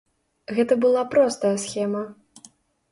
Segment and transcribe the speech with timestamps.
[0.59, 2.05] Гэта была простая схема.